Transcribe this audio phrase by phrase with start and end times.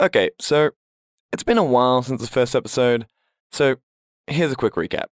[0.00, 0.70] Okay, so
[1.32, 3.08] it's been a while since the first episode,
[3.50, 3.76] so
[4.28, 5.06] here's a quick recap.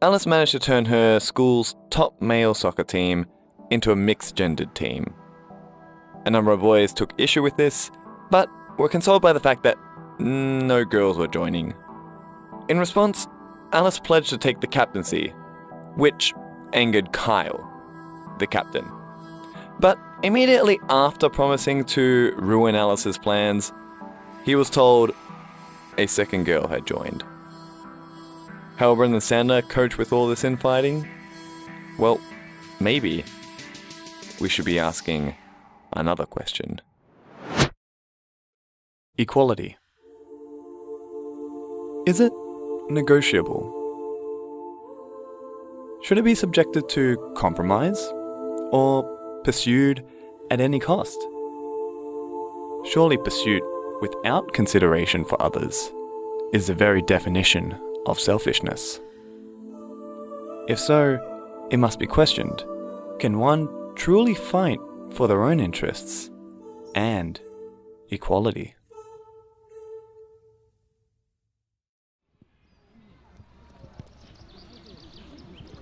[0.00, 3.26] Alice managed to turn her school's top male soccer team
[3.70, 5.12] into a mixed gendered team.
[6.24, 7.90] A number of boys took issue with this,
[8.30, 8.48] but
[8.78, 9.76] were consoled by the fact that
[10.18, 11.74] no girls were joining.
[12.70, 13.26] In response,
[13.74, 15.28] Alice pledged to take the captaincy,
[15.96, 16.32] which
[16.72, 17.70] angered Kyle,
[18.38, 18.90] the captain.
[19.78, 23.72] But immediately after promising to ruin Alice's plans,
[24.44, 25.12] he was told
[25.98, 27.24] a second girl had joined.
[28.76, 31.08] How will Brendan Sander coach with all this infighting?
[31.98, 32.20] Well,
[32.78, 33.24] maybe
[34.40, 35.34] we should be asking
[35.94, 36.80] another question.
[39.16, 39.76] Equality.
[42.06, 42.32] Is it
[42.90, 43.72] negotiable?
[46.02, 47.98] Should it be subjected to compromise
[48.70, 49.15] or
[49.46, 50.04] pursued
[50.50, 51.16] at any cost?
[52.84, 53.62] Surely pursuit
[54.00, 55.92] without consideration for others
[56.52, 59.00] is the very definition of selfishness.
[60.68, 61.20] If so,
[61.70, 62.64] it must be questioned
[63.20, 64.80] can one truly fight
[65.12, 66.28] for their own interests
[66.96, 67.40] and
[68.10, 68.74] equality?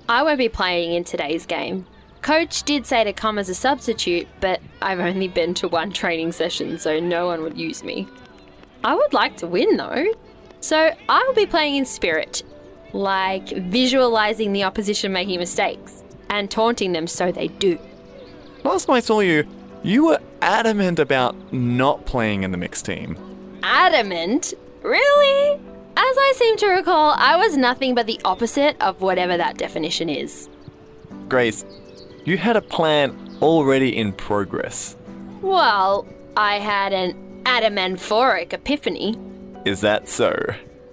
[0.07, 1.87] I won't be playing in today's game.
[2.25, 6.33] Coach did say to come as a substitute, but I've only been to one training
[6.33, 8.09] session, so no one would use me.
[8.83, 10.07] I would like to win though.
[10.61, 12.43] So I will be playing in spirit,
[12.95, 17.79] like visualizing the opposition making mistakes and taunting them so they do.
[18.63, 19.47] Last time I saw you,
[19.83, 23.19] you were adamant about not playing in the mixed team.
[23.63, 24.55] Adamant?
[24.81, 25.53] Really?
[25.53, 25.61] As
[25.97, 30.49] I seem to recall, I was nothing but the opposite of whatever that definition is.
[31.29, 31.67] Grace,
[32.25, 34.97] you had a plan already in progress.
[35.43, 39.17] Well, I had an adamanphoric epiphany.
[39.65, 40.35] Is that so?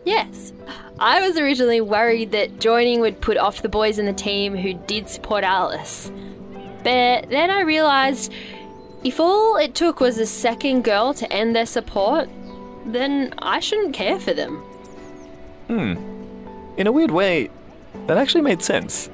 [0.05, 0.53] Yes.
[0.99, 4.73] I was originally worried that joining would put off the boys in the team who
[4.73, 6.11] did support Alice.
[6.83, 8.31] But then I realised
[9.03, 12.29] if all it took was a second girl to end their support,
[12.85, 14.57] then I shouldn't care for them.
[15.67, 15.95] Hmm.
[16.77, 17.49] In a weird way,
[18.07, 19.07] that actually made sense.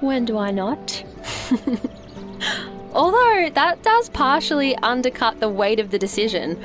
[0.00, 1.02] When do I not?
[2.92, 6.62] Although that does partially undercut the weight of the decision.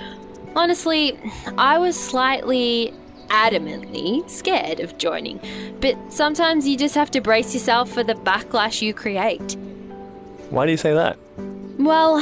[0.56, 1.20] Honestly,
[1.58, 2.94] I was slightly
[3.28, 5.40] adamantly scared of joining,
[5.80, 9.58] but sometimes you just have to brace yourself for the backlash you create.
[10.50, 11.18] Why do you say that?
[11.78, 12.20] Well,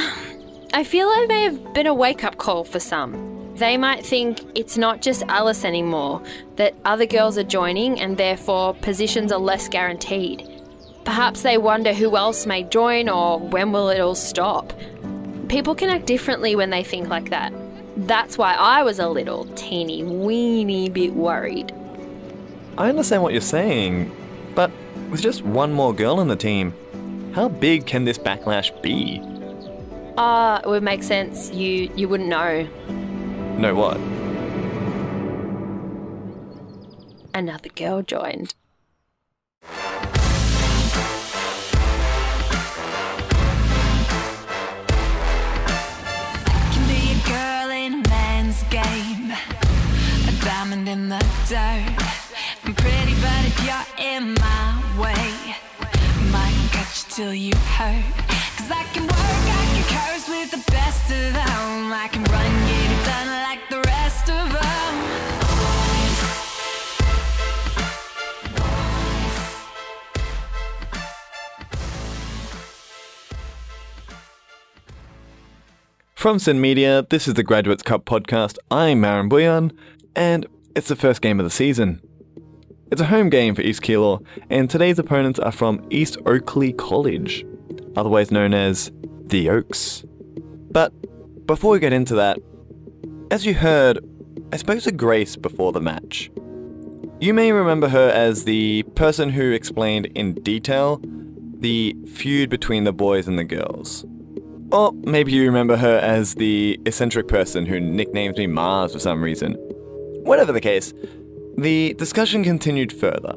[0.72, 3.54] I feel it may have been a wake up call for some.
[3.56, 6.22] They might think it's not just Alice anymore,
[6.56, 10.59] that other girls are joining and therefore positions are less guaranteed.
[11.04, 14.72] Perhaps they wonder who else may join or when will it all stop.
[15.48, 17.52] People can act differently when they think like that.
[17.96, 21.72] That's why I was a little teeny weeny bit worried.
[22.78, 24.14] I understand what you're saying,
[24.54, 24.70] but
[25.10, 26.72] with just one more girl in the team,
[27.34, 29.20] how big can this backlash be?
[30.16, 31.50] Ah, uh, it would make sense.
[31.50, 32.68] You you wouldn't know.
[33.58, 33.96] Know what?
[37.34, 38.54] Another girl joined.
[51.10, 51.98] The dirt.
[52.64, 55.56] I'm pretty, but if you're in my way,
[56.30, 58.04] might you till you hurt.
[58.56, 61.92] Cause I can work, I can curse with the best of them.
[61.92, 64.92] I can run, get it done like the rest of them.
[76.14, 78.58] From SYN Media, this is the Graduates Cup podcast.
[78.70, 79.72] I'm Marin Buljan,
[80.14, 82.00] and it's the first game of the season.
[82.90, 87.44] It's a home game for East Keilor, and today's opponents are from East Oakley College,
[87.96, 88.90] otherwise known as
[89.26, 90.04] the Oaks.
[90.70, 90.92] But
[91.46, 92.38] before we get into that,
[93.30, 93.98] as you heard,
[94.52, 96.30] I spoke to Grace before the match.
[97.20, 101.00] You may remember her as the person who explained in detail
[101.58, 104.04] the feud between the boys and the girls.
[104.72, 109.22] Or maybe you remember her as the eccentric person who nicknamed me Mars for some
[109.22, 109.56] reason.
[110.22, 110.92] Whatever the case,
[111.56, 113.36] the discussion continued further.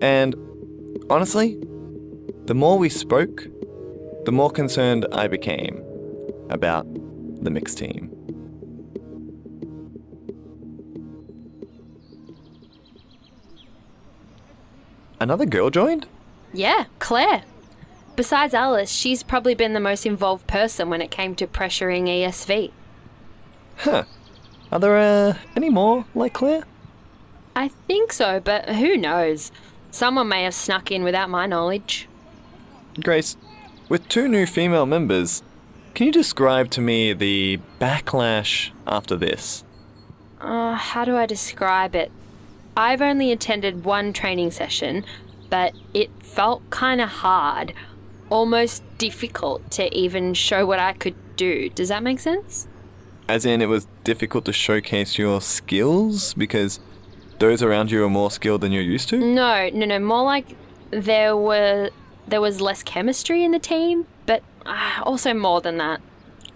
[0.00, 0.34] And
[1.10, 1.58] honestly,
[2.46, 3.46] the more we spoke,
[4.24, 5.82] the more concerned I became
[6.50, 6.86] about
[7.42, 8.10] the mixed team.
[15.20, 16.06] Another girl joined?
[16.52, 17.44] Yeah, Claire.
[18.16, 22.72] Besides Alice, she's probably been the most involved person when it came to pressuring ESV.
[23.76, 24.04] Huh.
[24.72, 26.64] Are there uh, any more like Claire?
[27.54, 29.52] I think so, but who knows?
[29.90, 32.08] Someone may have snuck in without my knowledge.
[32.98, 33.36] Grace,
[33.90, 35.42] with two new female members,
[35.94, 39.62] can you describe to me the backlash after this?
[40.40, 42.10] Uh, how do I describe it?
[42.74, 45.04] I've only attended one training session,
[45.50, 47.74] but it felt kind of hard,
[48.30, 51.68] almost difficult to even show what I could do.
[51.68, 52.68] Does that make sense?
[53.28, 56.80] As in, it was difficult to showcase your skills because
[57.38, 59.18] those around you are more skilled than you're used to?
[59.18, 59.98] No, no, no.
[59.98, 60.56] More like
[60.90, 61.90] there were
[62.26, 66.00] there was less chemistry in the team, but uh, also more than that.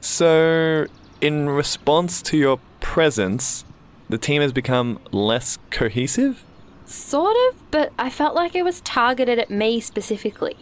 [0.00, 0.86] So,
[1.20, 3.64] in response to your presence,
[4.08, 6.44] the team has become less cohesive?
[6.84, 10.56] Sort of, but I felt like it was targeted at me specifically.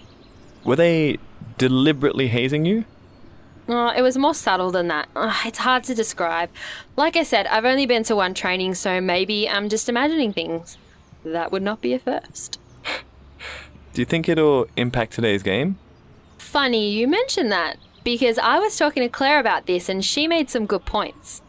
[0.65, 1.19] Were they
[1.59, 2.87] deliberately hazing you?
[3.69, 5.09] Uh, it was more subtle than that.
[5.17, 6.51] Uh, it's hard to describe.
[6.97, 10.77] Like I said, I've only been to one training, so maybe I'm just imagining things.
[11.25, 12.59] That would not be a first.
[13.95, 15.79] Do you think it'll impact today's game?
[16.37, 20.51] Funny you mention that, because I was talking to Claire about this and she made
[20.51, 21.41] some good points.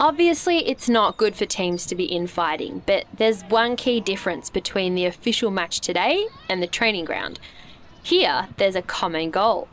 [0.00, 4.94] Obviously, it's not good for teams to be infighting, but there's one key difference between
[4.94, 7.38] the official match today and the training ground.
[8.02, 9.68] Here, there's a common goal.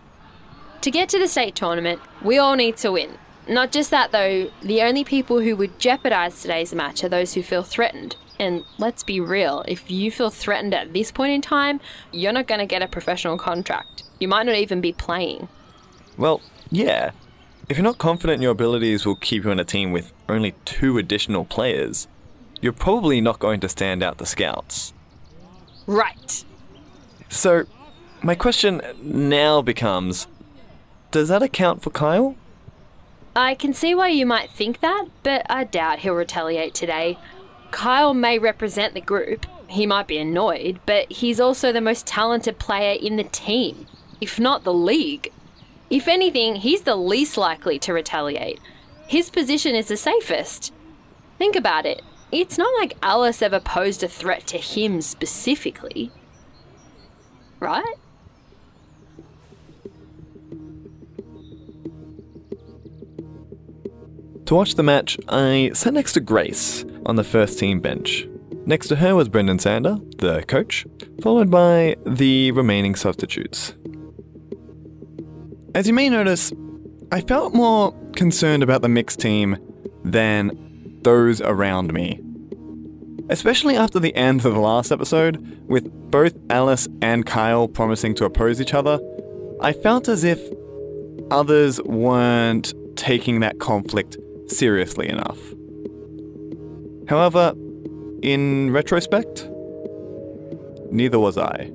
[0.88, 3.18] To get to the state tournament, we all need to win.
[3.46, 7.44] Not just that, though, the only people who would jeopardise today's match are those who
[7.44, 8.16] feel threatened.
[8.40, 11.82] And let's be real, if you feel threatened at this point in time,
[12.14, 14.04] you're not going to get a professional contract.
[14.22, 15.50] You might not even be playing.
[16.18, 16.40] Well,
[16.72, 17.12] yeah.
[17.68, 20.98] If you're not confident your abilities will keep you in a team with only two
[20.98, 22.08] additional players,
[22.62, 24.94] you're probably not going to stand out the scouts.
[25.86, 26.46] Right.
[27.28, 27.66] So,
[28.24, 30.28] my question now becomes
[31.18, 32.36] Does that account for Kyle?
[33.36, 37.18] I can see why you might think that, but I doubt he'll retaliate today.
[37.72, 39.48] Kyle may represent the group.
[39.68, 43.88] He might be annoyed, but he's also the most talented player in the team,
[44.22, 45.34] if not the league.
[45.90, 48.60] If anything, he's the least likely to retaliate.
[49.08, 50.72] His position is the safest.
[51.40, 52.04] Think about it.
[52.32, 56.12] It's not like Alice ever posed a threat to him specifically.
[57.60, 57.96] Right?
[64.48, 68.26] To watch the match, I sat next to Grace on the first team bench.
[68.66, 70.86] Next to her was Brendan Sander, the coach,
[71.22, 73.74] followed by the remaining substitutes.
[75.76, 76.54] As you may notice,
[77.12, 79.58] I felt more concerned about the mixed team
[80.06, 82.22] than those around me.
[83.30, 88.24] Especially after the end of the last episode, with both Alice and Kyle promising to
[88.24, 88.98] oppose each other,
[89.60, 90.40] I felt as if
[91.32, 94.16] others weren't taking that conflict
[94.48, 95.40] seriously enough.
[97.08, 97.54] However,
[98.22, 99.48] in retrospect,
[100.92, 101.72] neither was I.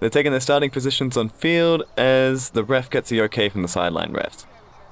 [0.00, 3.68] They're taking their starting positions on field as the ref gets the okay from the
[3.68, 4.46] sideline refs.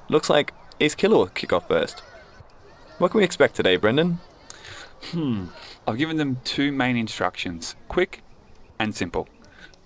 [0.09, 2.01] Looks like East Keilor will kick off first.
[2.97, 4.19] What can we expect today, Brendan?
[5.11, 5.45] Hmm.
[5.87, 8.21] I've given them two main instructions quick
[8.79, 9.29] and simple.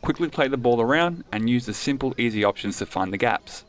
[0.01, 3.65] Quickly play the ball around and use the simple, easy options to find the gaps.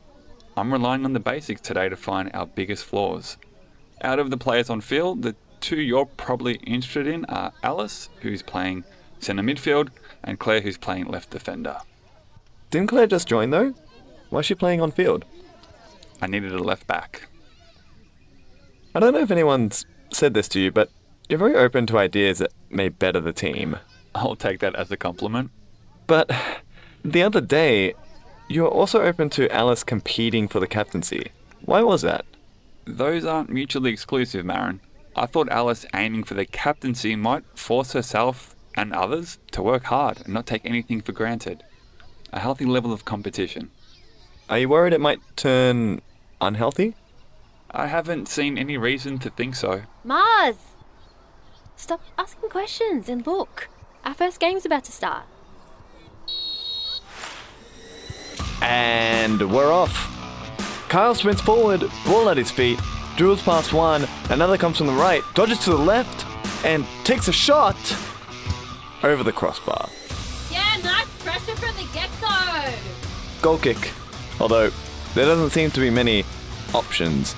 [0.56, 3.36] I'm relying on the basics today to find our biggest flaws.
[4.00, 8.42] Out of the players on field, the two you're probably interested in are Alice, who's
[8.42, 8.84] playing
[9.18, 9.90] centre midfield,
[10.24, 11.78] and Claire, who's playing left defender.
[12.70, 13.74] Didn't Claire just join though?
[14.30, 15.24] Why is she playing on field?
[16.22, 17.28] I needed a left back.
[18.94, 20.90] I don't know if anyone's said this to you, but
[21.28, 23.76] you're very open to ideas that may better the team.
[24.14, 25.50] I'll take that as a compliment.
[26.12, 26.30] But
[27.02, 27.94] the other day,
[28.46, 31.30] you were also open to Alice competing for the captaincy.
[31.64, 32.26] Why was that?
[32.84, 34.80] Those aren't mutually exclusive, Marin.
[35.16, 40.20] I thought Alice aiming for the captaincy might force herself and others to work hard
[40.22, 41.64] and not take anything for granted.
[42.30, 43.70] A healthy level of competition.
[44.50, 46.02] Are you worried it might turn
[46.42, 46.94] unhealthy?
[47.70, 49.84] I haven't seen any reason to think so.
[50.04, 50.58] Mars!
[51.74, 53.70] Stop asking questions and look.
[54.04, 55.24] Our first game's about to start.
[58.62, 60.08] And we're off.
[60.88, 62.78] Kyle sprints forward, ball at his feet,
[63.16, 66.26] drills past one, another comes from the right, dodges to the left,
[66.64, 67.76] and takes a shot
[69.02, 69.88] over the crossbar.
[70.50, 72.72] Yeah, nice pressure from the get go!
[73.42, 73.92] Goal kick.
[74.40, 74.70] Although,
[75.14, 76.24] there doesn't seem to be many
[76.72, 77.34] options.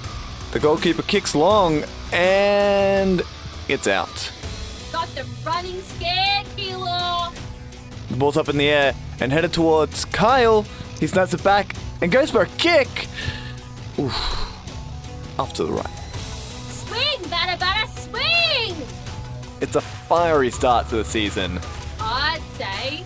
[0.52, 3.22] The goalkeeper kicks long, and
[3.68, 4.32] it's out.
[4.92, 6.46] Got them running scared!
[8.10, 10.62] The ball's up in the air and headed towards Kyle.
[11.00, 13.08] He snaps it back and goes for a kick.
[13.98, 14.14] Oof.
[15.38, 15.86] Off to the right.
[16.68, 18.76] Swing, batter, batter, swing!
[19.60, 21.58] It's a fiery start to the season.
[21.98, 23.04] I'd say.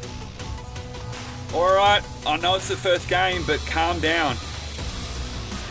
[1.54, 4.34] Alright, I know it's the first game, but calm down.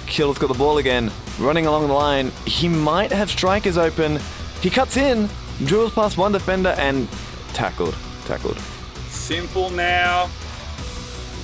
[0.08, 2.32] Keilor's got the ball again, running along the line.
[2.46, 4.20] He might have strikers open.
[4.62, 5.30] He cuts in,
[5.66, 7.08] dribbles past one defender, and
[7.54, 7.96] tackled.
[8.26, 8.58] Tackled.
[9.28, 10.30] Simple now.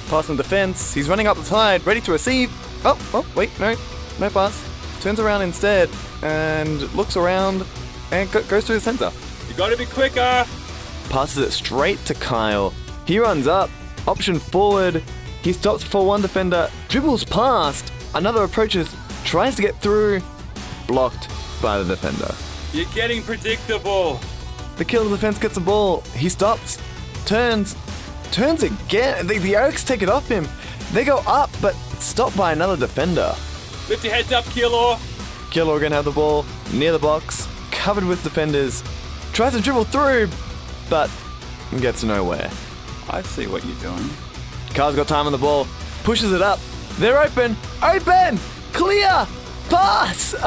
[0.08, 0.94] Passing the defense.
[0.94, 2.50] He's running up the side, ready to receive.
[2.86, 3.75] Oh, oh, wait, no,
[4.22, 4.58] no pass.
[5.02, 5.90] Turns around instead
[6.22, 7.66] and looks around
[8.13, 9.12] and go- goes to the center.
[9.50, 10.46] You gotta be quicker.
[11.10, 12.74] Passes it straight to Kyle.
[13.06, 13.70] He runs up,
[14.08, 15.04] option forward.
[15.42, 17.92] He stops for one defender, dribbles past.
[18.16, 20.22] Another approaches, tries to get through,
[20.88, 21.28] blocked
[21.62, 22.34] by the defender.
[22.72, 24.22] You're getting predictable.
[24.78, 26.00] The Keilor defense gets the ball.
[26.16, 26.78] He stops,
[27.25, 27.75] turns,
[28.32, 29.27] turns again.
[29.27, 30.48] The, the Oaks take it off him.
[30.92, 33.36] They go up, but stopped by another defender.
[33.89, 34.98] Lift your heads up, Keilor.
[35.51, 38.84] Keilor gonna have the ball near the box, covered with defenders.
[39.34, 40.30] Tries to dribble through,
[40.89, 41.10] but
[41.80, 42.50] gets nowhere.
[43.10, 44.10] I see what you're doing.
[44.74, 45.68] Car's got time on the ball,
[46.03, 46.60] pushes it up.
[46.98, 48.39] They're open, open,
[48.74, 49.27] clear,
[49.70, 50.36] pass.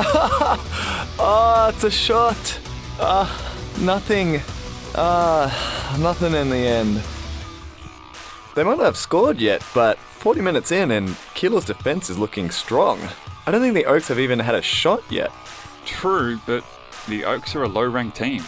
[1.18, 2.60] oh, it's a shot.
[2.98, 3.28] Ah,
[3.80, 4.40] nothing.
[4.98, 7.02] Ah, nothing in the end.
[8.54, 12.50] They might not have scored yet, but 40 minutes in and Keilor's defense is looking
[12.50, 12.98] strong.
[13.46, 15.30] I don't think the Oaks have even had a shot yet.
[15.84, 16.64] True, but
[17.08, 18.42] the Oaks are a low ranked team.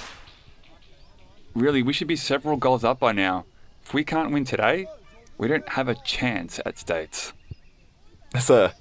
[1.55, 3.45] Really, we should be several goals up by now.
[3.85, 4.87] If we can't win today,
[5.37, 7.35] we don't have a chance at States.
[8.33, 8.75] That's a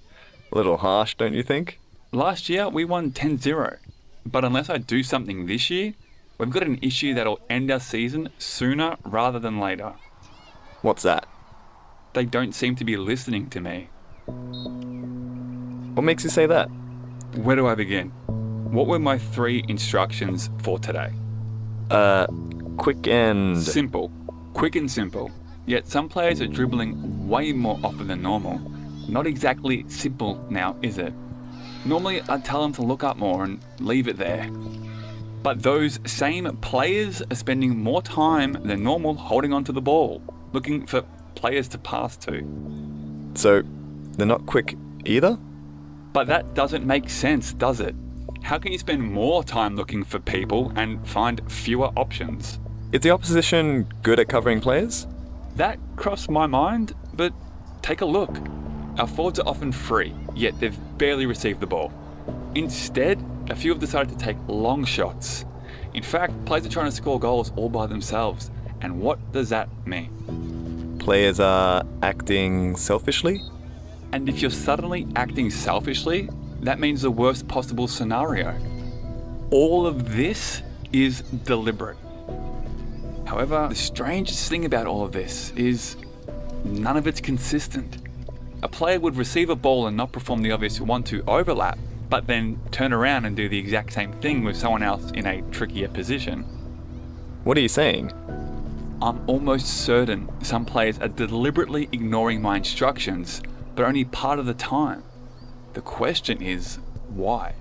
[0.51, 1.81] little harsh, don't you think?
[2.13, 3.77] Last year, we won 10 0.
[4.25, 5.93] But unless I do something this year,
[6.37, 9.93] we've got an issue that'll end our season sooner rather than later.
[10.81, 11.27] What's that?
[12.13, 13.89] They don't seem to be listening to me.
[15.93, 16.67] What makes you say that?
[17.35, 18.09] Where do I begin?
[18.71, 21.11] What were my three instructions for today?
[21.89, 22.27] Uh,
[22.77, 23.57] quick and.
[23.57, 24.11] Simple.
[24.53, 25.31] Quick and simple.
[25.65, 28.59] Yet some players are dribbling way more often than normal.
[29.07, 31.13] Not exactly simple now, is it?
[31.85, 34.49] Normally, I'd tell them to look up more and leave it there.
[35.47, 40.85] But those same players are spending more time than normal holding onto the ball, looking
[40.85, 41.03] for
[41.35, 42.45] players to pass to.
[43.33, 43.63] So,
[44.17, 44.75] they're not quick
[45.05, 45.39] either?
[46.11, 47.95] But that doesn't make sense, does it?
[48.41, 52.59] How can you spend more time looking for people and find fewer options?
[52.91, 55.07] Is the opposition good at covering players?
[55.55, 57.31] That crossed my mind, but
[57.81, 58.37] take a look.
[58.97, 61.93] Our forwards are often free, yet they've barely received the ball.
[62.53, 65.45] Instead, a few have decided to take long shots.
[65.93, 68.51] In fact, players are trying to score goals all by themselves.
[68.81, 70.97] And what does that mean?
[70.99, 73.41] Players are acting selfishly?
[74.11, 76.29] And if you're suddenly acting selfishly,
[76.61, 78.55] that means the worst possible scenario.
[79.51, 80.61] All of this
[80.91, 81.97] is deliberate.
[83.25, 85.97] However, the strangest thing about all of this is
[86.63, 87.97] none of it's consistent.
[88.63, 91.77] A player would receive a ball and not perform the obvious one two overlap,
[92.09, 95.41] but then turn around and do the exact same thing with someone else in a
[95.51, 96.43] trickier position.
[97.43, 98.11] What are you saying?
[99.01, 103.41] I'm almost certain some players are deliberately ignoring my instructions,
[103.75, 105.03] but only part of the time.
[105.73, 107.53] The question is, why?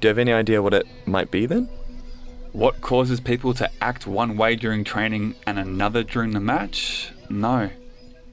[0.00, 1.68] Do you have any idea what it might be then?
[2.52, 7.12] What causes people to act one way during training and another during the match?
[7.28, 7.70] No.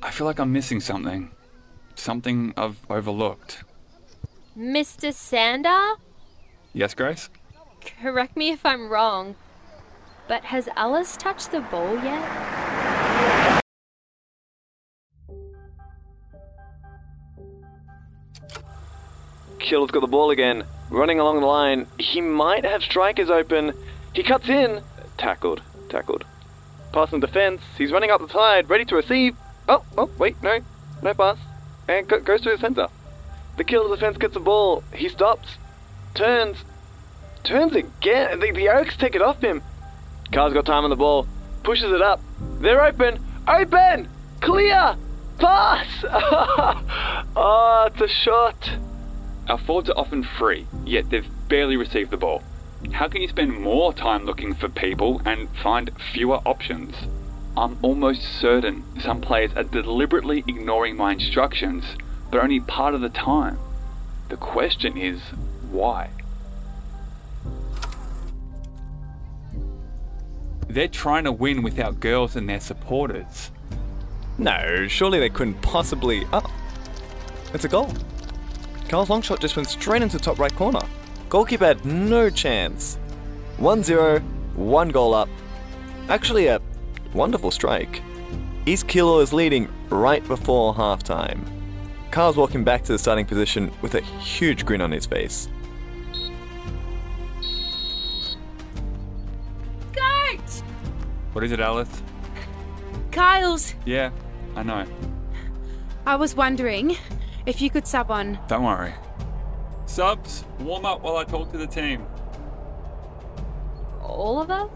[0.02, 1.32] I feel like I'm missing something.
[1.96, 3.64] Something I've overlooked.
[4.58, 5.14] Mr.
[5.14, 5.96] Sander?
[6.74, 7.30] Yes, Grace?
[8.02, 9.36] Correct me if I'm wrong,
[10.28, 13.62] but has Alice touched the ball yet?
[19.60, 21.86] Keilor's got the ball again, running along the line.
[22.00, 23.74] He might have strikers open.
[24.14, 24.82] He cuts in.
[25.18, 25.62] Tackled.
[25.90, 26.26] Tackled.
[26.94, 27.62] Passing defense.
[27.78, 29.36] He's running up the side, ready to receive.
[29.68, 30.60] Oh, oh, wait, no.
[31.04, 31.38] No pass.
[31.88, 32.88] And goes to the center.
[33.58, 34.84] The Keilor defense gets the ball.
[34.94, 35.58] He stops.
[36.14, 36.58] Turns.
[37.44, 38.40] Turns again.
[38.40, 39.62] The, the Oaks take it off him.
[40.32, 41.28] Car's got time on the ball.
[41.64, 42.22] Pushes it up.
[42.60, 43.20] They're open.
[43.48, 44.10] Open!
[44.42, 44.96] Clear!
[45.40, 45.88] Pass!
[47.36, 48.72] oh, it's a shot.
[49.48, 52.44] Our forwards are often free, yet they've barely received the ball.
[52.92, 56.94] How can you spend more time looking for people and find fewer options?
[57.56, 61.86] I'm almost certain some players are deliberately ignoring my instructions,
[62.30, 63.58] but only part of the time.
[64.30, 65.20] The question is,
[65.72, 66.10] why?
[70.68, 73.52] They're trying to win without girls and their supporters.
[74.38, 76.26] No, surely they couldn't possibly.
[76.34, 76.54] Oh,
[77.54, 77.92] it's a goal.
[78.88, 80.82] Kyle's long shot just went straight into the top right corner.
[81.30, 82.96] Goalkeeper had no chance.
[83.58, 84.20] 1 0,
[84.56, 85.30] one goal up.
[86.10, 86.62] Actually, a
[87.14, 88.02] wonderful strike.
[88.66, 91.57] East Keilor is leading right before halftime.
[92.12, 95.50] Kyle's walking back to the starting position with a huge grin on his face.
[99.94, 100.64] Goat!
[101.34, 102.02] What is it, Alice?
[103.12, 103.74] Kyle's.
[103.86, 104.12] Yeah,
[104.56, 104.86] I know.
[106.06, 106.98] I was wondering
[107.46, 108.40] if you could sub on.
[108.48, 108.94] Don't worry.
[109.86, 112.06] Subs, warm up while I talk to the team.
[114.02, 114.70] All of us?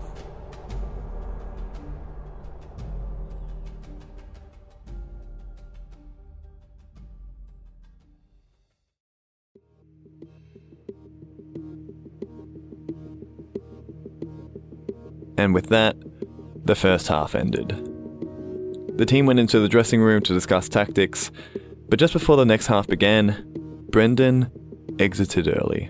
[15.42, 15.96] And with that,
[16.66, 17.70] the first half ended.
[18.96, 21.32] The team went into the dressing room to discuss tactics,
[21.90, 23.44] but just before the next half began,
[23.90, 24.52] Brendan
[25.00, 25.90] exited early.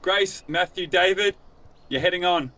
[0.00, 1.34] Grace, Matthew, David,
[1.88, 2.52] you're heading on.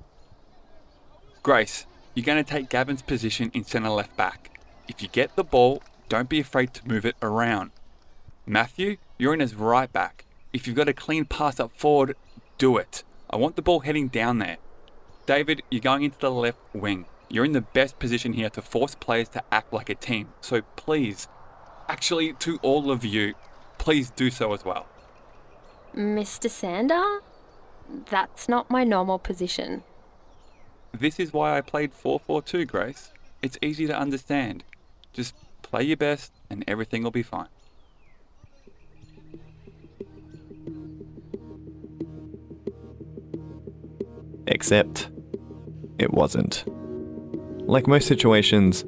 [1.42, 4.60] Grace, you're going to take Gavin's position in centre left back.
[4.88, 7.70] If you get the ball, don't be afraid to move it around.
[8.44, 10.24] Matthew, you're in as right back.
[10.52, 12.16] If you've got a clean pass up forward,
[12.58, 13.04] do it.
[13.28, 14.58] I want the ball heading down there.
[15.26, 17.06] David, you're going into the left wing.
[17.28, 20.28] You're in the best position here to force players to act like a team.
[20.40, 21.28] So please,
[21.88, 23.34] actually, to all of you,
[23.78, 24.86] please do so as well.
[25.94, 26.48] Mr.
[26.48, 27.20] Sander?
[28.10, 29.82] That's not my normal position.
[30.92, 33.12] This is why I played 4 4 2, Grace.
[33.42, 34.64] It's easy to understand.
[35.12, 37.48] Just play your best and everything will be fine.
[44.46, 45.08] Except,
[45.98, 46.64] it wasn't.
[47.68, 48.84] Like most situations,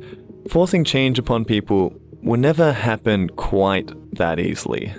[0.48, 1.92] forcing change upon people
[2.22, 4.94] will never happen quite that easily.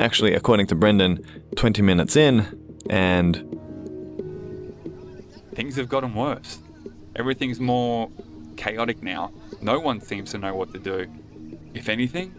[0.00, 1.24] Actually, according to Brendan,
[1.56, 2.46] 20 minutes in,
[2.88, 3.44] and
[5.58, 6.60] Things have gotten worse.
[7.16, 8.08] Everything's more
[8.56, 9.32] chaotic now.
[9.60, 11.08] No one seems to know what to do.
[11.74, 12.32] If anything,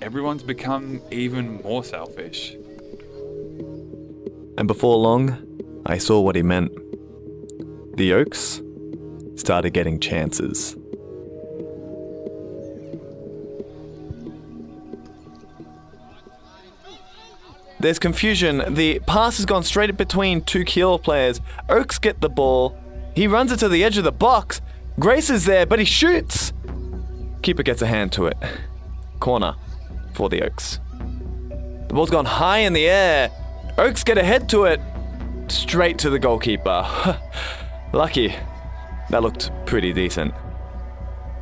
[0.00, 2.56] everyone's become even more selfish.
[4.56, 5.51] and before long,
[5.86, 6.72] I saw what he meant.
[7.96, 8.62] The Oaks
[9.36, 10.76] started getting chances.
[17.80, 18.74] There's confusion.
[18.74, 21.40] The pass has gone straight between two Keilor players.
[21.68, 22.76] Oaks get the ball.
[23.16, 24.60] He runs it to the edge of the box.
[25.00, 26.52] Grace is there, but he shoots.
[27.42, 28.36] Keeper gets a hand to it.
[29.18, 29.56] Corner
[30.14, 30.78] for the Oaks.
[31.88, 33.32] The ball's gone high in the air.
[33.78, 34.80] Oaks get a head to it.
[35.52, 37.20] Straight to the goalkeeper.
[37.92, 38.34] Lucky.
[39.10, 40.32] That looked pretty decent.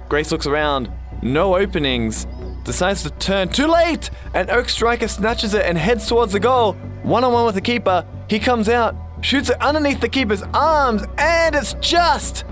[0.09, 0.91] Grace looks around.
[1.23, 2.27] No openings.
[2.65, 3.49] Decides to turn.
[3.49, 4.11] Too late!
[4.35, 6.73] An Oak striker snatches it and heads towards the goal.
[7.05, 8.05] One on one with the keeper.
[8.29, 12.45] He comes out, shoots it underneath the keeper's arms, and it's just.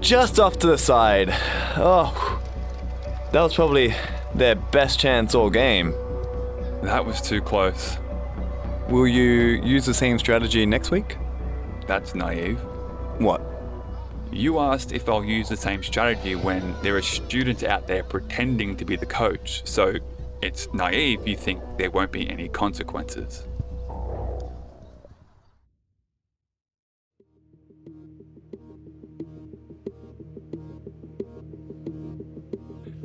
[0.00, 1.28] Just off to the side.
[1.76, 2.40] Oh.
[3.32, 3.94] That was probably
[4.34, 5.92] their best chance all game.
[6.82, 7.98] That was too close.
[8.88, 11.18] Will you use the same strategy next week?
[11.86, 12.58] That's naive.
[13.18, 13.42] What?
[14.32, 18.76] You asked if I'll use the same strategy when there are students out there pretending
[18.76, 19.96] to be the coach, so
[20.40, 23.44] it's naive you think there won't be any consequences.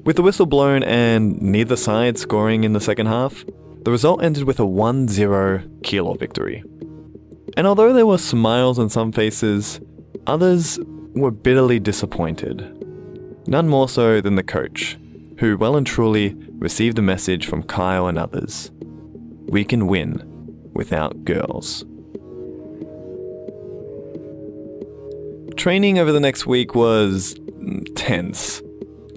[0.05, 3.43] With the whistle blown and neither side scoring in the second half,
[3.83, 6.63] the result ended with a 1 0 Keilor victory.
[7.55, 9.79] And although there were smiles on some faces,
[10.27, 10.79] others
[11.13, 12.79] were bitterly disappointed.
[13.47, 14.97] None more so than the coach,
[15.37, 18.71] who well and truly received the message from Kyle and others
[19.53, 20.19] we can win
[20.73, 21.85] without girls.
[25.55, 27.35] Training over the next week was
[27.95, 28.63] tense.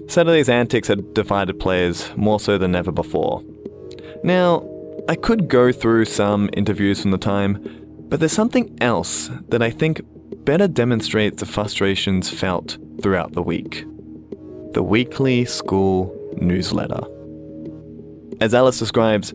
[0.07, 3.43] Saturday's antics had divided players more so than ever before.
[4.23, 4.67] Now,
[5.09, 9.69] I could go through some interviews from the time, but there's something else that I
[9.69, 10.01] think
[10.45, 13.85] better demonstrates the frustrations felt throughout the week
[14.73, 17.01] the weekly school newsletter.
[18.41, 19.33] As Alice describes,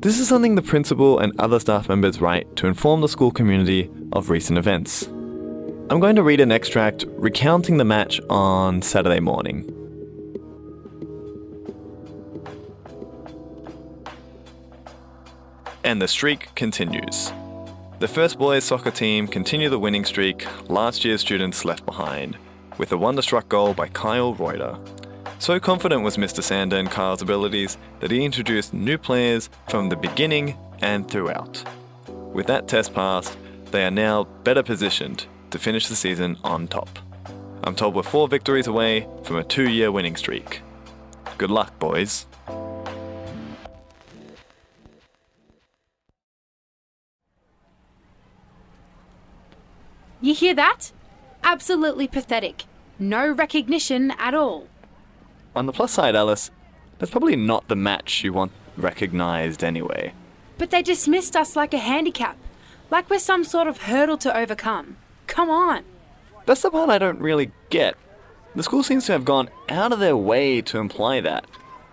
[0.00, 3.90] this is something the principal and other staff members write to inform the school community
[4.12, 5.06] of recent events.
[5.90, 9.79] I'm going to read an extract recounting the match on Saturday morning.
[15.84, 17.32] And the streak continues.
[17.98, 22.36] The first boys soccer team continue the winning streak last year's students left behind,
[22.78, 24.78] with a wonderstruck goal by Kyle Reuter.
[25.38, 26.42] So confident was Mr.
[26.42, 31.62] Sander in Kyle's abilities that he introduced new players from the beginning and throughout.
[32.08, 33.36] With that test passed,
[33.70, 36.98] they are now better positioned to finish the season on top.
[37.64, 40.62] I'm told we're four victories away from a two year winning streak.
[41.38, 42.26] Good luck, boys.
[50.20, 50.92] You hear that?
[51.42, 52.64] Absolutely pathetic.
[52.98, 54.68] No recognition at all.
[55.56, 56.50] On the plus side, Alice,
[56.98, 60.12] that's probably not the match you want recognized anyway.
[60.58, 62.36] But they dismissed us like a handicap,
[62.90, 64.96] like we're some sort of hurdle to overcome.
[65.26, 65.84] Come on.
[66.44, 67.96] That's the part I don't really get.
[68.54, 71.46] The school seems to have gone out of their way to imply that.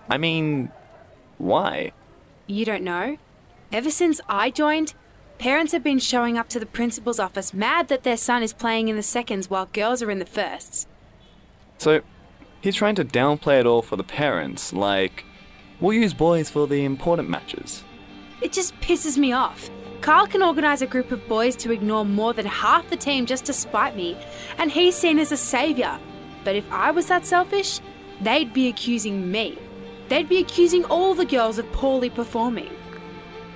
[0.09, 0.71] I mean,
[1.37, 1.91] why?
[2.47, 3.17] You don't know?
[3.71, 4.93] Ever since I joined,
[5.39, 8.87] parents have been showing up to the principal's office mad that their son is playing
[8.87, 10.87] in the seconds while girls are in the firsts.
[11.77, 12.01] So,
[12.61, 15.23] he's trying to downplay it all for the parents, like,
[15.79, 17.83] we'll use boys for the important matches.
[18.41, 19.69] It just pisses me off.
[20.01, 23.45] Kyle can organise a group of boys to ignore more than half the team just
[23.45, 24.17] to spite me,
[24.57, 25.99] and he's seen as a saviour.
[26.43, 27.79] But if I was that selfish,
[28.21, 29.57] they'd be accusing me.
[30.07, 32.76] They'd be accusing all the girls of poorly performing.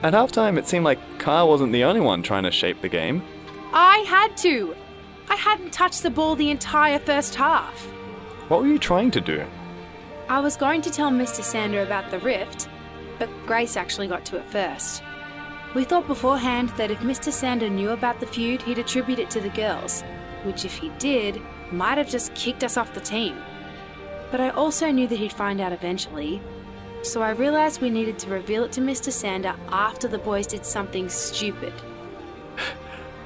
[0.03, 3.21] At halftime, it seemed like Kyle wasn't the only one trying to shape the game.
[3.71, 4.75] I had to.
[5.29, 7.85] I hadn't touched the ball the entire first half.
[8.47, 9.45] What were you trying to do?
[10.27, 11.43] I was going to tell Mr.
[11.43, 12.67] Sander about the rift,
[13.19, 15.03] but Grace actually got to it first.
[15.75, 17.31] We thought beforehand that if Mr.
[17.31, 20.03] Sander knew about the feud, he'd attribute it to the girls,
[20.43, 21.39] which, if he did,
[21.71, 23.37] might have just kicked us off the team.
[24.31, 26.41] But I also knew that he'd find out eventually,
[27.03, 29.11] so I realised we needed to reveal it to Mr.
[29.11, 31.73] Sander after the boys did something stupid.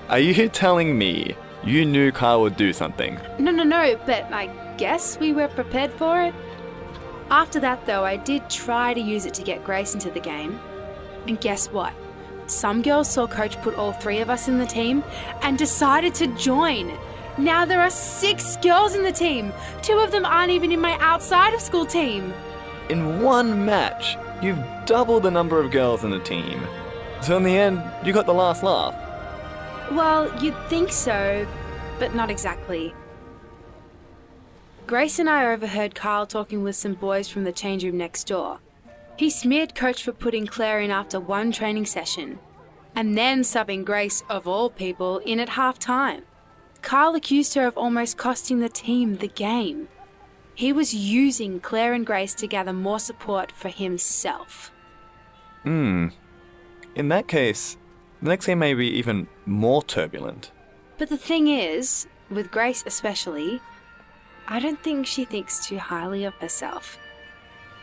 [0.09, 3.19] Are you here telling me you knew Kyle would do something?
[3.39, 6.33] No, no, no, but I guess we were prepared for it.
[7.31, 10.59] After that, though, I did try to use it to get Grace into the game.
[11.27, 11.93] And guess what?
[12.45, 15.03] Some girls saw Coach put all three of us in the team
[15.41, 16.95] and decided to join.
[17.39, 19.51] Now there are six girls in the team.
[19.81, 22.31] Two of them aren't even in my outside of school team.
[22.89, 26.61] In one match, you've doubled the number of girls in the team.
[27.21, 28.93] So in the end, you got the last laugh.
[29.91, 31.47] Well, you'd think so,
[31.97, 32.93] but not exactly.
[34.85, 38.59] Grace and I overheard Kyle talking with some boys from the change room next door.
[39.17, 42.37] He smeared Coach for putting Claire in after one training session,
[42.95, 46.23] and then subbing Grace, of all people, in at half time.
[46.83, 49.87] Kyle accused her of almost costing the team the game.
[50.55, 54.71] He was using Claire and Grace to gather more support for himself.
[55.63, 56.07] Hmm.
[56.95, 57.77] In that case,
[58.21, 60.51] the next game may be even more turbulent.
[60.97, 63.59] But the thing is, with Grace especially,
[64.47, 66.97] I don't think she thinks too highly of herself.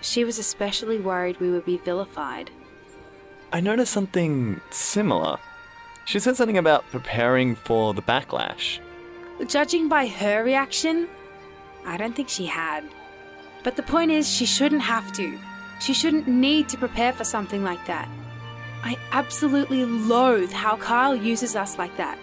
[0.01, 2.51] She was especially worried we would be vilified.
[3.53, 5.39] I noticed something similar.
[6.07, 8.81] She said something about preparing for the backlash.
[9.47, 11.09] Judging by her reaction,
[11.85, 12.85] I don't think she had.
[13.63, 15.39] But the point is, she shouldn't have to.
[15.81, 18.09] She shouldn't need to prepare for something like that.
[18.85, 22.19] I absolutely loathe how Kyle uses us like that,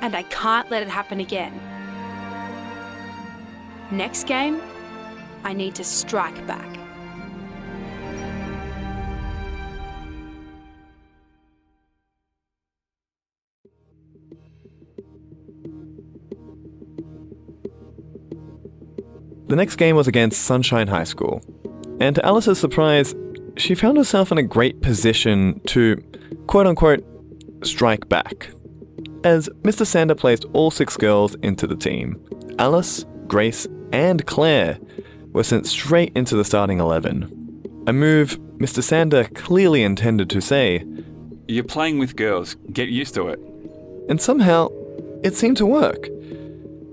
[0.00, 1.58] and I can't let it happen again.
[3.92, 4.60] Next game,
[5.44, 6.79] I need to strike back.
[19.50, 21.42] The next game was against Sunshine High School,
[21.98, 23.16] and to Alice's surprise,
[23.56, 25.96] she found herself in a great position to,
[26.46, 27.04] quote unquote,
[27.64, 28.50] strike back.
[29.24, 29.84] As Mr.
[29.84, 32.24] Sander placed all six girls into the team,
[32.60, 34.78] Alice, Grace, and Claire
[35.32, 37.82] were sent straight into the starting 11.
[37.88, 38.84] A move Mr.
[38.84, 40.84] Sander clearly intended to say,
[41.48, 42.54] You're playing with girls.
[42.72, 43.40] Get used to it.
[44.08, 44.68] and somehow
[45.24, 46.08] it seemed to work.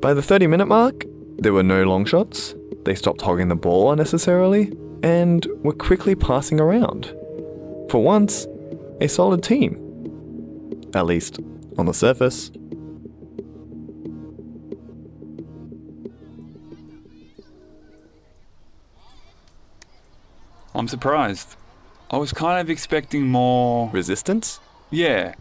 [0.02, 1.06] By the 30 minute mark,
[1.40, 4.74] there were no long shots, they stopped hogging the ball unnecessarily,
[5.04, 7.14] and were quickly passing around.
[7.90, 8.48] For once,
[9.00, 9.84] a solid team.
[10.94, 11.40] At least
[11.78, 12.52] on the surface.
[20.74, 21.56] I'm surprised.
[22.12, 23.90] I was kind of expecting more.
[23.92, 24.60] Resistance?
[24.92, 25.34] Yeah.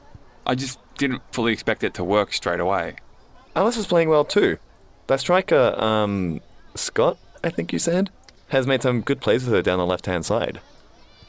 [0.46, 2.96] I just didn't fully expect it to work straight away.
[3.54, 4.58] Alice was playing well too.
[5.06, 6.40] That striker, um,
[6.74, 8.10] Scott, I think you said,
[8.48, 10.60] has made some good plays with her down the left hand side.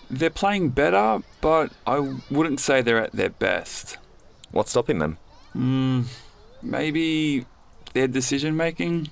[0.10, 2.00] They're playing better, but I
[2.32, 3.98] wouldn't say they're at their best.
[4.52, 5.18] What's stopping them?
[5.54, 6.04] Hmm,
[6.62, 7.46] maybe
[7.94, 9.10] their decision making?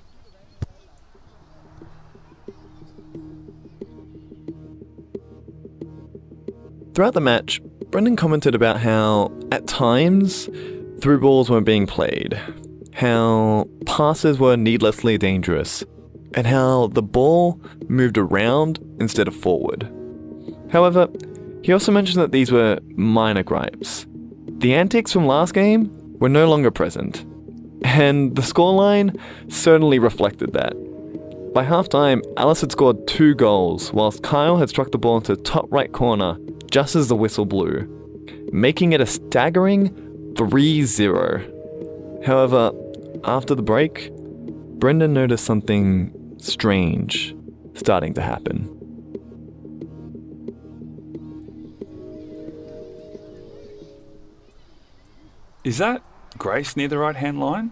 [6.93, 10.49] Throughout the match, Brendan commented about how, at times,
[11.01, 12.39] through balls weren't being played,
[12.95, 15.83] how passes were needlessly dangerous,
[16.33, 19.91] and how the ball moved around instead of forward.
[20.71, 21.07] However,
[21.61, 24.05] he also mentioned that these were minor gripes.
[24.59, 27.25] The antics from last game were no longer present,
[27.83, 29.19] and the scoreline
[29.51, 30.73] certainly reflected that.
[31.53, 35.43] By halftime, Alice had scored two goals, whilst Kyle had struck the ball into the
[35.43, 36.37] top right corner
[36.71, 37.89] just as the whistle blew,
[38.51, 41.51] making it a staggering 3 0.
[42.25, 42.71] However,
[43.25, 44.11] after the break,
[44.79, 47.35] Brendan noticed something strange
[47.73, 48.71] starting to happen.
[55.63, 56.03] Is that
[56.37, 57.71] Grace near the right hand line?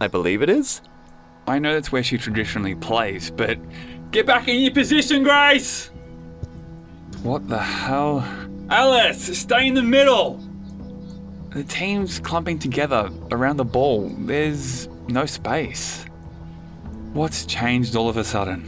[0.00, 0.80] I believe it is.
[1.48, 3.58] I know that's where she traditionally plays, but
[4.12, 5.90] get back in your position, Grace!
[7.22, 8.24] What the hell?
[8.70, 10.45] Alice, stay in the middle!
[11.56, 14.10] The team's clumping together around the ball.
[14.18, 16.04] There's no space.
[17.14, 18.60] What's changed all of a sudden?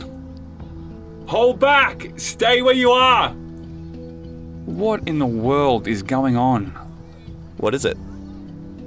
[1.26, 2.08] Hold back!
[2.16, 3.28] Stay where you are!
[4.64, 6.68] What in the world is going on?
[7.58, 7.98] What is it?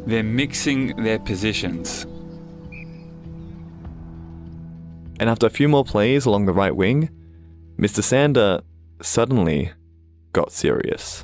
[0.07, 2.07] They're mixing their positions.
[5.19, 7.07] And after a few more plays along the right wing,
[7.77, 8.01] Mr.
[8.01, 8.61] Sander
[8.99, 9.73] suddenly
[10.33, 11.23] got serious.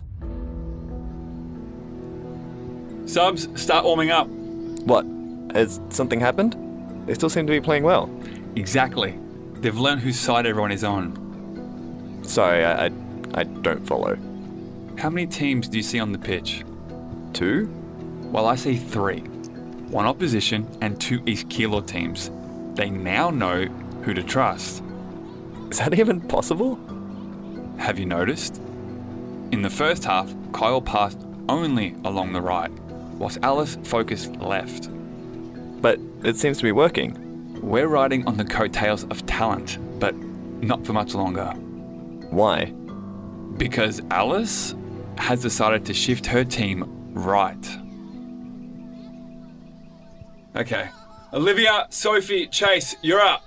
[3.08, 4.28] Subs, start warming up.
[4.28, 5.06] What?
[5.56, 6.56] Has something happened?
[7.08, 8.10] They still seem to be playing well.
[8.58, 9.18] Exactly.
[9.54, 12.22] They've learned whose side everyone is on.
[12.24, 12.92] Sorry, I, I,
[13.34, 14.18] I don't follow.
[14.98, 16.66] How many teams do you see on the pitch?
[17.32, 17.70] Two?
[18.24, 19.22] Well, I see three
[19.90, 22.30] one opposition and two East Keilor teams.
[22.76, 23.66] They now know
[24.04, 24.84] who to trust.
[25.72, 26.78] Is that even possible?
[27.78, 28.58] Have you noticed?
[29.54, 32.72] In the first half, Kyle passed only along the right,
[33.18, 34.90] whilst Alice focused left.
[35.82, 37.60] But it seems to be working.
[37.62, 40.16] We're riding on the coattails of talent, but
[40.62, 41.52] not for much longer.
[42.30, 42.66] Why?
[43.58, 44.76] Because Alice
[45.18, 47.78] has decided to shift her team right.
[50.56, 50.90] Okay.
[51.34, 53.44] Olivia, Sophie, Chase, you're up.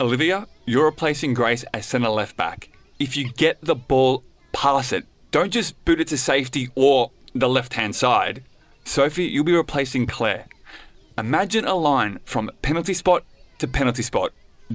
[0.00, 2.70] Olivia, you're replacing Grace as centre left back.
[2.98, 5.04] If you get the ball, pass it.
[5.30, 8.42] Don't just boot it to safety or the left hand side.
[8.88, 10.46] Sophie, you'll be replacing Claire.
[11.18, 13.22] Imagine a line from penalty spot
[13.58, 14.32] to penalty spot.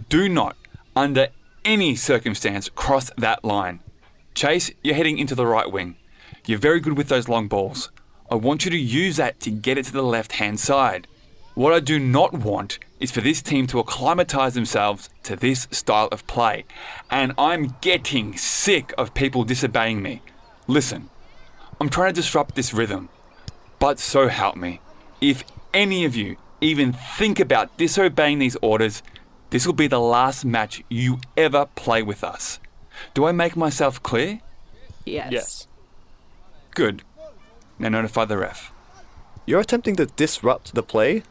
[0.08, 0.56] Do not,
[0.95, 1.30] under
[1.65, 3.80] any circumstance, cross that line.
[4.36, 5.95] Chase, you're heading into the right wing.
[6.45, 7.91] You're very good with those long balls.
[8.30, 11.08] I want you to use that to get it to the left hand side.
[11.56, 16.10] What I do not want is for this team to acclimatise themselves to this style
[16.12, 16.65] of play.
[17.10, 20.21] And I'm getting sick of people disobeying me.
[20.67, 21.10] Listen,
[21.82, 23.10] I'm trying to disrupt this rhythm.
[23.83, 24.79] But so help me,
[25.19, 25.43] if
[25.73, 29.03] any of you even think about disobeying these orders,
[29.49, 32.61] this will be the last match you ever play with us.
[33.13, 34.39] Do I make myself clear?
[35.03, 35.33] Yes.
[35.33, 35.67] Yes.
[36.71, 37.03] Good.
[37.77, 38.71] Now notify the ref.
[39.45, 41.23] You're attempting to disrupt the play?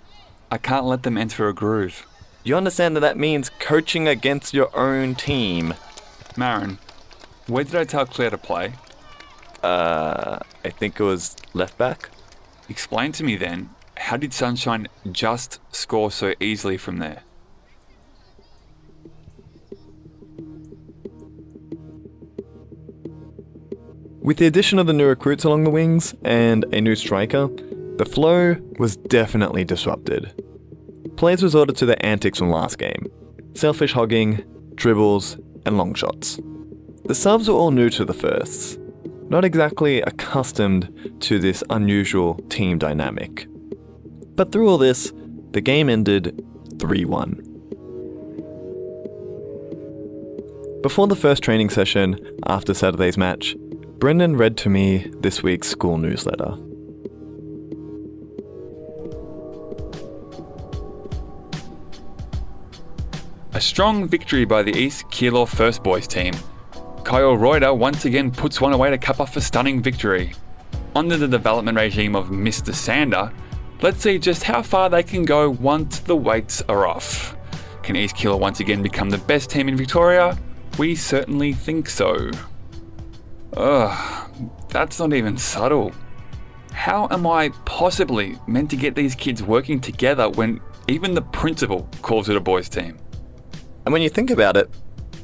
[0.50, 2.06] I can't let them enter a groove.
[2.44, 5.72] You understand that that means coaching against your own team.
[6.36, 6.76] Marin,
[7.46, 8.74] where did I tell Claire to play?
[9.62, 12.10] Uh, I think it was left back.
[12.68, 17.22] Explain to me then, how did Sunshine just score so easily from there?
[24.20, 27.48] With the addition of the new recruits along the wings and a new striker,
[27.96, 30.32] the flow was definitely disrupted.
[31.16, 33.06] Players resorted to their antics from last game
[33.54, 34.42] selfish hogging,
[34.76, 36.38] dribbles, and long shots.
[37.04, 38.78] The subs were all new to the firsts,
[39.32, 43.46] not exactly accustomed to this unusual team dynamic.
[44.36, 45.10] But through all this,
[45.52, 46.44] the game ended
[46.78, 47.48] 3 1.
[50.82, 53.56] Before the first training session after Saturday's match,
[53.98, 56.54] Brendan read to me this week's school newsletter.
[63.54, 66.34] A strong victory by the East Keilor First Boys team.
[67.04, 70.32] Kyle Reuter once again puts one away to cap off a stunning victory.
[70.94, 72.74] Under the development regime of Mr.
[72.74, 73.32] Sander,
[73.82, 77.36] let's see just how far they can go once the weights are off.
[77.82, 80.38] Can East Keilor once again become the best team in Victoria?
[80.78, 82.30] We certainly think so.
[83.56, 84.30] Ugh,
[84.68, 85.92] that's not even subtle.
[86.72, 91.88] How am I possibly meant to get these kids working together when even the principal
[92.00, 92.98] calls it a boys' team?
[93.84, 94.70] And when you think about it,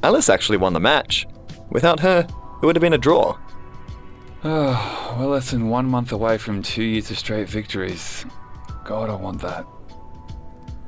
[0.03, 1.27] Alice actually won the match.
[1.71, 2.27] Without her,
[2.63, 3.37] it would have been a draw.
[4.45, 8.25] Ah, oh, we're less than one month away from two years of straight victories.
[8.85, 9.67] God, I want that.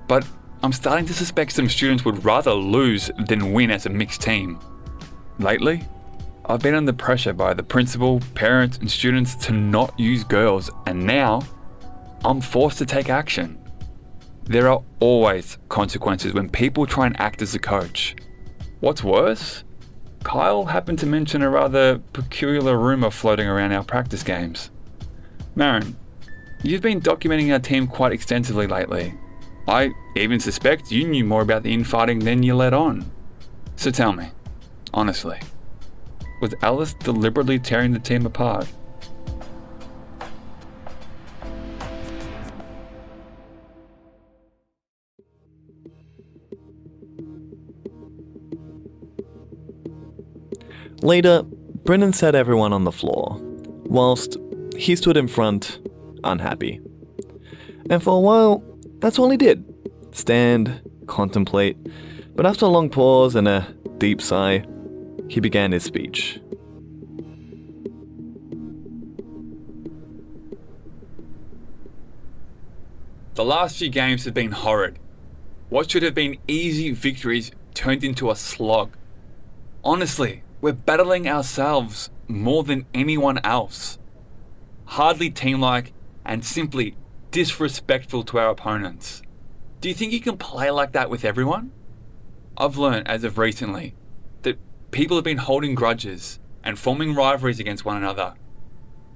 [0.07, 0.27] But
[0.62, 4.59] I'm starting to suspect some students would rather lose than win as a mixed team.
[5.38, 5.83] Lately,
[6.47, 11.05] I've been under pressure by the principal, parents, and students to not use girls, and
[11.07, 11.43] now
[12.25, 13.59] I'm forced to take action.
[14.45, 18.16] There are always consequences when people try and act as a coach.
[18.81, 19.64] What's worse?
[20.23, 24.71] Kyle happened to mention a rather peculiar rumour floating around our practice games.
[25.55, 25.97] Marin,
[26.63, 29.15] you've been documenting our team quite extensively lately.
[29.67, 33.11] I even suspect you knew more about the infighting than you let on.
[33.77, 34.29] So tell me,
[34.93, 35.39] honestly,
[36.41, 38.67] was Alice deliberately tearing the team apart?
[51.03, 51.43] Later,
[51.85, 53.39] Brendan set everyone on the floor,
[53.85, 54.37] whilst
[54.77, 55.81] he stood in front,
[56.25, 56.81] unhappy.
[57.89, 58.63] And for a while,
[58.99, 59.65] that's all he did
[60.13, 61.77] stand, contemplate,
[62.35, 64.65] but after a long pause and a deep sigh,
[65.29, 66.41] he began his speech.
[73.35, 74.99] The last few games have been horrid.
[75.71, 78.97] What should have been easy victories turned into a slog.
[79.83, 83.99] Honestly, we're battling ourselves more than anyone else.
[84.85, 85.92] Hardly team like
[86.25, 86.96] and simply
[87.31, 89.23] disrespectful to our opponents.
[89.81, 91.73] Do you think you can play like that with everyone?
[92.57, 93.94] I've learned as of recently
[94.42, 94.59] that
[94.90, 98.35] people have been holding grudges and forming rivalries against one another.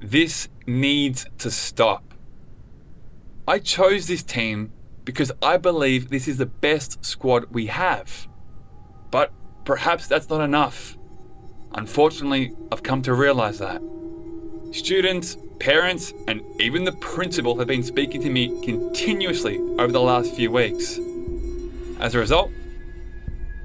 [0.01, 2.15] This needs to stop.
[3.47, 4.73] I chose this team
[5.05, 8.27] because I believe this is the best squad we have.
[9.11, 9.33] But
[9.65, 10.97] perhaps that's not enough.
[11.75, 13.83] Unfortunately, I've come to realize that.
[14.71, 20.35] Students, parents, and even the principal have been speaking to me continuously over the last
[20.35, 21.01] few weeks.
[21.99, 22.51] As a result,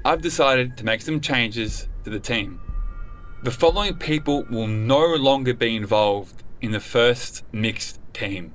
[0.04, 2.60] I've decided to make some changes to the team.
[3.44, 8.52] The following people will no longer be involved in the first mixed team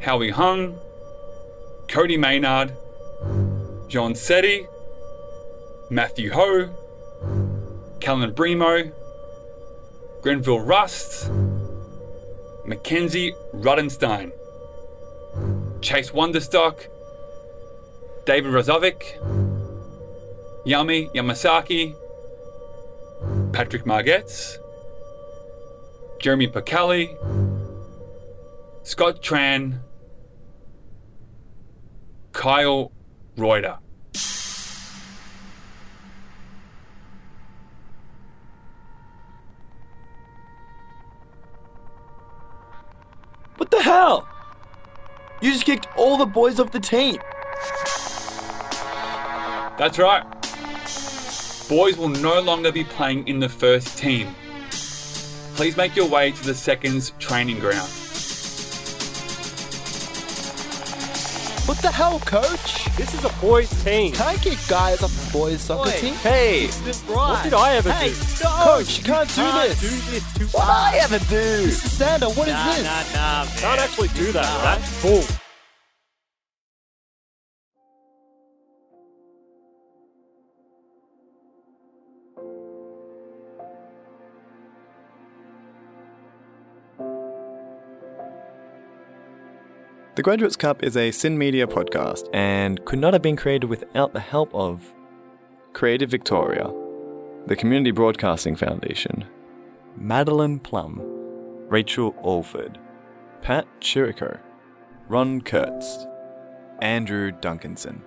[0.00, 0.78] Howie Hung,
[1.88, 2.72] Cody Maynard,
[3.88, 4.66] John Setti,
[5.90, 6.87] Matthew Ho,
[8.00, 8.92] Callan Bremo,
[10.22, 11.30] Grenville Rust,
[12.64, 14.32] Mackenzie Rudenstein,
[15.80, 16.86] Chase Wonderstock,
[18.24, 19.18] David Rozovic,
[20.66, 21.94] Yami Yamasaki,
[23.52, 24.58] Patrick Margetts,
[26.20, 27.16] Jeremy Pacali,
[28.82, 29.80] Scott Tran,
[32.32, 32.92] Kyle
[33.36, 33.78] Reuter.
[43.58, 44.26] What the hell?
[45.42, 47.18] You just kicked all the boys off the team.
[49.76, 50.24] That's right.
[51.68, 54.34] Boys will no longer be playing in the first team.
[55.54, 57.90] Please make your way to the seconds training ground.
[61.68, 62.86] What the hell, coach?
[62.96, 64.12] This is a boys' team.
[64.14, 65.92] Can I kick guys off the boys' soccer Oi.
[66.00, 66.14] team.
[66.14, 67.14] Hey, This right.
[67.14, 68.44] What did I ever Hey, do?
[68.44, 69.80] coach, you can't do Can't this.
[69.80, 71.68] do this to what I ever do?
[71.68, 71.88] Mr.
[71.88, 72.84] Sander, what is Nah, this?
[72.84, 73.56] nah, nah, man.
[73.58, 74.62] Can't actually do that.
[74.80, 75.37] That's bull.
[90.18, 94.12] The Graduates Cup is a SYN Media podcast and could not have been created without
[94.12, 94.92] the help of
[95.74, 96.72] Creative Victoria,
[97.46, 99.24] the Community Broadcasting Foundation,
[99.96, 101.00] Madeline Plum,
[101.68, 102.80] Rachael Alford,
[103.42, 104.40] Pat Chirico,
[105.08, 106.04] Ronn Kurtz,
[106.80, 108.00] Andrew Duncanson,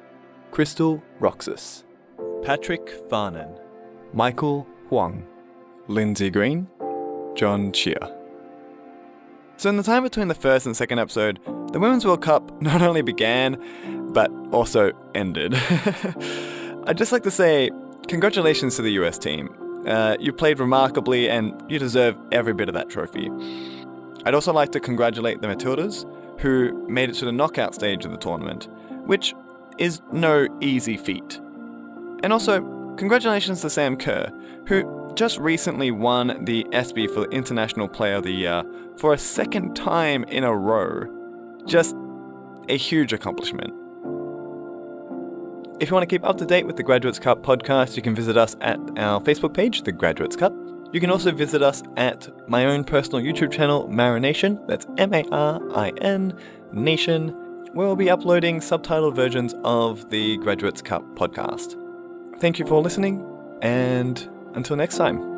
[0.52, 1.86] Kristel Roxas,
[2.44, 3.58] Patrick Farnan,
[4.12, 5.26] Michael Huang,
[5.88, 6.68] Lindsey Green,
[7.36, 8.21] Jon Tjhia.
[9.62, 11.40] So, in the time between the first and second episode,
[11.72, 13.62] the Women's World Cup not only began,
[14.12, 15.54] but also ended.
[16.88, 17.70] I'd just like to say
[18.08, 19.56] congratulations to the US team.
[19.86, 23.30] Uh, you played remarkably and you deserve every bit of that trophy.
[24.26, 26.10] I'd also like to congratulate the Matildas,
[26.42, 28.68] who made it to the knockout stage of the tournament,
[29.06, 29.36] which
[29.78, 31.40] is no easy feat.
[32.24, 32.62] And also,
[32.98, 34.32] congratulations to Sam Kerr,
[34.66, 38.64] who just recently won the ESPY for International Player of the Year
[38.98, 41.06] for a second time in a row.
[41.66, 41.96] Just
[42.70, 43.74] a huge accomplishment.
[45.80, 48.14] If you want to keep up to date with the Graduates Cup podcast, you can
[48.14, 50.54] visit us at our Facebook page, The Graduates Cup.
[50.92, 54.66] You can also visit us at my own personal YouTube channel, Marination.
[54.68, 56.38] That's M A R I N
[56.72, 57.30] Nation,
[57.74, 61.76] where we'll be uploading subtitled versions of the Graduates Cup podcast.
[62.40, 63.26] Thank you for listening,
[63.62, 65.31] and until next time.